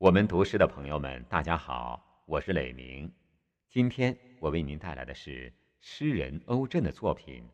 [0.00, 3.12] 我们读诗的朋友们，大家好，我是磊明。
[3.68, 7.42] 今天我为您带来的是诗人欧震的作品《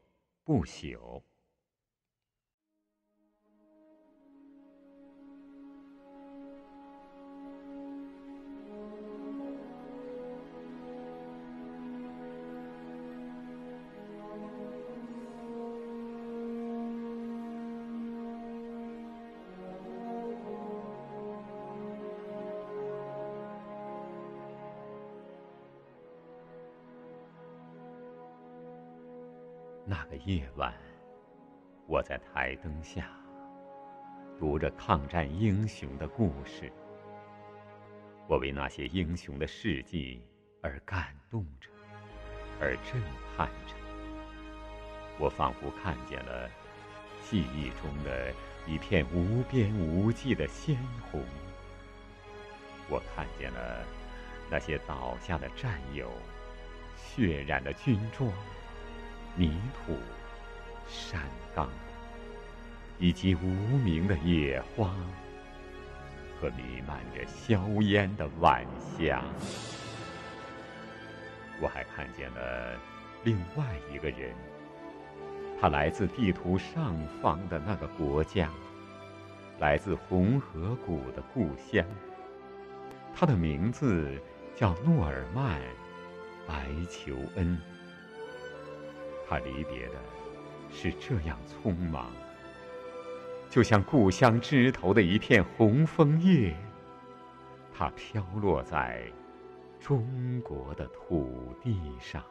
[0.45, 0.95] 不朽》。
[29.87, 30.73] 那个夜晚，
[31.87, 33.07] 我在台灯下
[34.41, 36.73] 读着抗战英雄的故事，
[38.27, 40.27] 我为那些英雄的事迹
[40.63, 41.69] 而感动着，
[42.59, 42.99] 而震
[43.37, 43.75] 撼着。
[45.19, 46.49] 我仿佛看见了
[47.21, 48.33] 记忆中的
[48.67, 50.79] 一片无边无际的鲜
[51.11, 51.23] 红，
[52.89, 53.85] 我看见了
[54.51, 56.11] 那些倒下的战友，
[56.97, 58.33] 血染的军装。
[59.37, 59.97] 泥土、
[60.89, 61.21] 山
[61.55, 61.69] 岗，
[62.99, 64.95] 以及无名的野花
[66.41, 68.65] 和弥漫着硝烟的晚
[68.97, 69.25] 霞。
[71.61, 72.79] 我还看见了
[73.25, 74.33] 另外一个人，
[75.61, 78.49] 他来自地图上方的那个国家，
[79.59, 81.85] 来自红河谷的故乡。
[83.13, 84.17] 他的名字
[84.55, 85.61] 叫诺尔曼·
[86.47, 87.61] 白求恩。
[89.29, 89.95] 他离别的
[90.73, 92.11] 是这样匆忙，
[93.49, 96.55] 就像故乡枝头的一片红枫叶，
[97.73, 99.03] 它飘落在
[99.81, 102.23] 中国的土地上。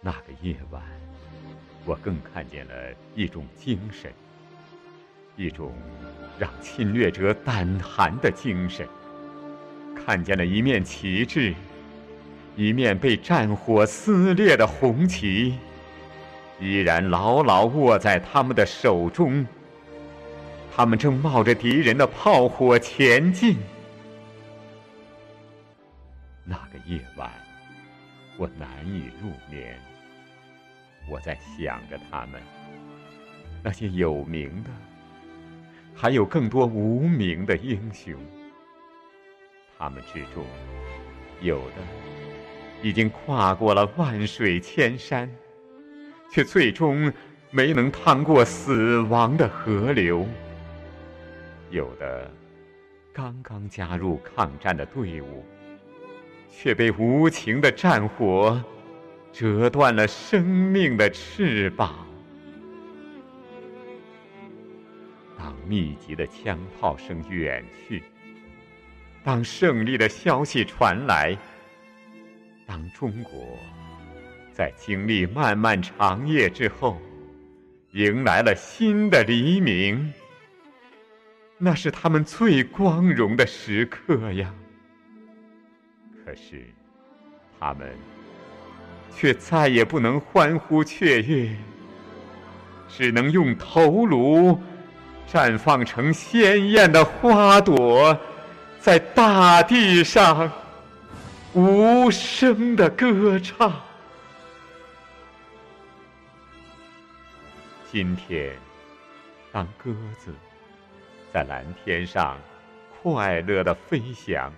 [0.00, 0.82] 那个夜晚，
[1.84, 2.74] 我更看见了
[3.14, 4.12] 一种精神，
[5.36, 5.72] 一种
[6.38, 8.88] 让侵略者胆寒的精神，
[9.94, 11.54] 看见了一面旗帜。
[12.54, 15.58] 一面被战火撕裂的红旗，
[16.60, 19.46] 依然牢牢握在他们的手中。
[20.74, 23.56] 他们正冒着敌人的炮火前进。
[26.44, 27.30] 那个夜晚，
[28.36, 29.78] 我难以入眠。
[31.08, 32.40] 我在想着他们，
[33.62, 34.70] 那些有名的，
[35.94, 38.14] 还有更多无名的英雄。
[39.78, 40.44] 他们之中，
[41.40, 42.21] 有的。
[42.82, 45.30] 已经跨过了万水千山，
[46.30, 47.12] 却最终
[47.50, 50.26] 没能趟过死亡的河流。
[51.70, 52.28] 有的
[53.12, 55.44] 刚刚加入抗战的队伍，
[56.50, 58.62] 却被无情的战火
[59.32, 62.06] 折断了生命的翅膀。
[65.38, 68.02] 当密集的枪炮声远去，
[69.22, 71.38] 当胜利的消息传来。
[72.90, 73.58] 中国
[74.52, 77.00] 在经历漫漫长夜之后，
[77.92, 80.12] 迎来了新的黎明，
[81.58, 84.52] 那是他们最光荣的时刻呀。
[86.24, 86.64] 可是，
[87.58, 87.90] 他们
[89.16, 91.56] 却再也不能欢呼雀跃，
[92.88, 94.58] 只能用头颅
[95.26, 98.16] 绽放成鲜艳的花朵，
[98.78, 100.50] 在大地上。
[101.54, 103.70] 无声的歌唱。
[107.90, 108.54] 今天，
[109.52, 110.32] 当鸽子
[111.30, 112.38] 在蓝天上
[113.02, 114.50] 快乐的飞翔，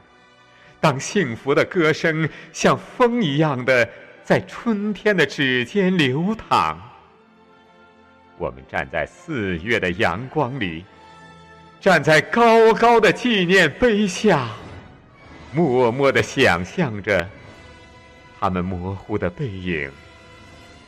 [0.80, 3.88] 当幸福的歌声像风一样的
[4.22, 6.78] 在春天的指尖流淌，
[8.38, 10.84] 我们站在四月的阳光里，
[11.80, 14.48] 站在高高的纪念碑下。
[15.54, 17.28] 默默的想象着
[18.40, 19.88] 他们模糊的背影、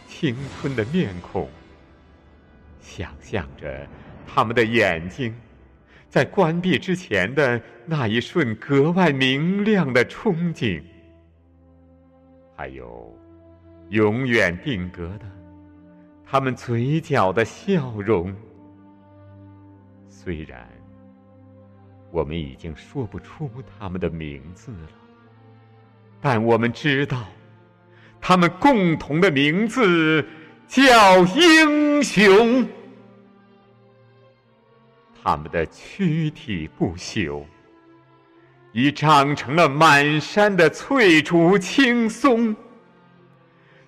[0.09, 1.49] 青春的面孔，
[2.81, 3.87] 想象着
[4.26, 5.32] 他们的眼睛
[6.11, 10.82] 在关闭之前的那一瞬格外明亮的憧憬，
[12.56, 13.17] 还有
[13.90, 15.26] 永远定格的
[16.25, 18.35] 他们嘴角的笑容。
[20.08, 20.86] 虽然。
[22.11, 24.88] 我们已经说不出他们的名字了，
[26.20, 27.26] 但我们知道，
[28.20, 30.25] 他们共同的名字
[30.67, 32.67] 叫英雄。
[35.23, 37.43] 他们的躯体不朽，
[38.73, 42.55] 已长成了满山的翠竹青松；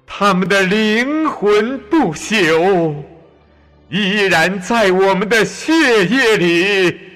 [0.04, 2.94] 他们的灵魂不朽，
[3.88, 5.72] 依然在我们的血
[6.06, 7.07] 液里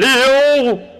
[0.00, 0.95] 奔流。